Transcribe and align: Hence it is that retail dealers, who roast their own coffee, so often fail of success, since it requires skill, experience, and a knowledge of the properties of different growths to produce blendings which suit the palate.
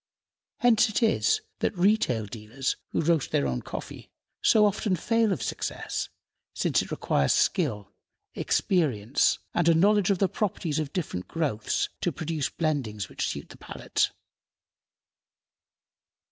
Hence 0.61 0.89
it 0.89 1.03
is 1.03 1.41
that 1.59 1.77
retail 1.77 2.25
dealers, 2.25 2.75
who 2.89 3.01
roast 3.01 3.29
their 3.29 3.45
own 3.45 3.61
coffee, 3.61 4.09
so 4.41 4.65
often 4.65 4.95
fail 4.95 5.31
of 5.31 5.43
success, 5.43 6.09
since 6.55 6.81
it 6.81 6.89
requires 6.89 7.33
skill, 7.33 7.91
experience, 8.33 9.37
and 9.53 9.69
a 9.69 9.75
knowledge 9.75 10.09
of 10.09 10.17
the 10.17 10.27
properties 10.27 10.79
of 10.79 10.91
different 10.91 11.27
growths 11.27 11.89
to 12.01 12.11
produce 12.11 12.49
blendings 12.49 13.09
which 13.09 13.27
suit 13.27 13.49
the 13.49 13.57
palate. 13.57 14.09